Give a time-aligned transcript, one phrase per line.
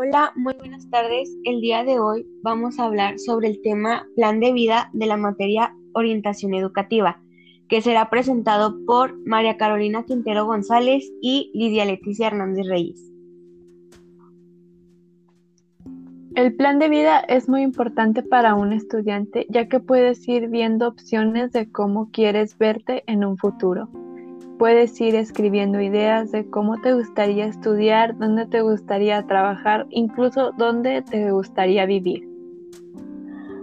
[0.00, 1.28] Hola, muy buenas tardes.
[1.42, 5.16] El día de hoy vamos a hablar sobre el tema plan de vida de la
[5.16, 7.20] materia orientación educativa,
[7.68, 13.10] que será presentado por María Carolina Quintero González y Lidia Leticia Hernández Reyes.
[16.36, 20.86] El plan de vida es muy importante para un estudiante ya que puedes ir viendo
[20.86, 23.88] opciones de cómo quieres verte en un futuro.
[24.58, 31.02] Puedes ir escribiendo ideas de cómo te gustaría estudiar, dónde te gustaría trabajar, incluso dónde
[31.02, 32.28] te gustaría vivir.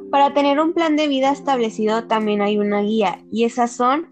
[0.10, 4.08] Para tener un plan de vida establecido también hay una guía y esas son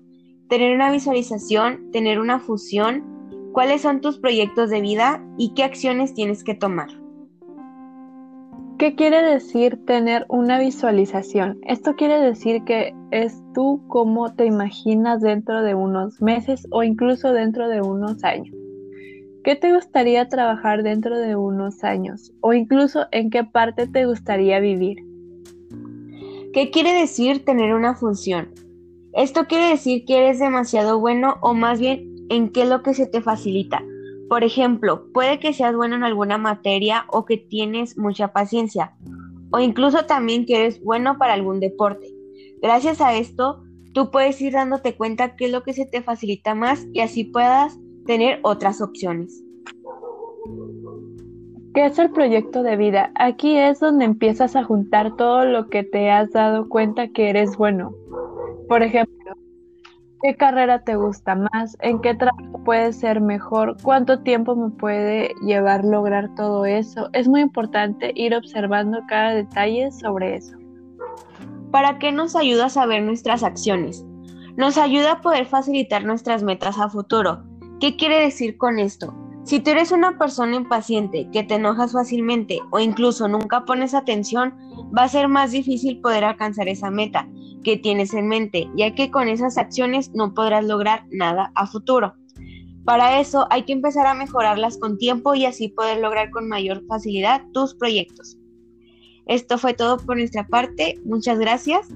[0.49, 6.13] tener una visualización, tener una fusión, cuáles son tus proyectos de vida y qué acciones
[6.13, 7.02] tienes que tomar.
[8.83, 11.57] ¿Qué quiere decir tener una visualización?
[11.65, 17.31] Esto quiere decir que es tú cómo te imaginas dentro de unos meses o incluso
[17.31, 18.53] dentro de unos años.
[19.45, 22.33] ¿Qué te gustaría trabajar dentro de unos años?
[22.41, 24.97] O incluso en qué parte te gustaría vivir.
[26.51, 28.49] ¿Qué quiere decir tener una función?
[29.13, 32.93] Esto quiere decir que eres demasiado bueno o más bien en qué es lo que
[32.93, 33.81] se te facilita.
[34.29, 38.93] Por ejemplo, puede que seas bueno en alguna materia o que tienes mucha paciencia,
[39.51, 42.07] o incluso también que eres bueno para algún deporte.
[42.61, 43.63] Gracias a esto,
[43.93, 47.25] tú puedes ir dándote cuenta qué es lo que se te facilita más y así
[47.25, 49.43] puedas tener otras opciones.
[51.73, 53.11] ¿Qué es el proyecto de vida?
[53.15, 57.57] Aquí es donde empiezas a juntar todo lo que te has dado cuenta que eres
[57.57, 57.95] bueno.
[58.67, 59.22] Por ejemplo,
[60.23, 61.75] ¿Qué carrera te gusta más?
[61.81, 63.75] ¿En qué trabajo puedes ser mejor?
[63.83, 67.09] ¿Cuánto tiempo me puede llevar lograr todo eso?
[67.11, 70.55] Es muy importante ir observando cada detalle sobre eso.
[71.71, 74.05] ¿Para qué nos ayuda a saber nuestras acciones?
[74.55, 77.43] Nos ayuda a poder facilitar nuestras metas a futuro.
[77.81, 79.13] ¿Qué quiere decir con esto?
[79.43, 84.53] Si tú eres una persona impaciente, que te enojas fácilmente o incluso nunca pones atención,
[84.97, 87.27] va a ser más difícil poder alcanzar esa meta
[87.63, 92.13] que tienes en mente, ya que con esas acciones no podrás lograr nada a futuro.
[92.85, 96.81] Para eso hay que empezar a mejorarlas con tiempo y así poder lograr con mayor
[96.87, 98.37] facilidad tus proyectos.
[99.25, 100.99] Esto fue todo por nuestra parte.
[101.05, 101.87] Muchas gracias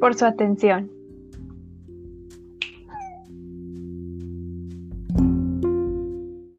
[0.00, 0.97] por su atención.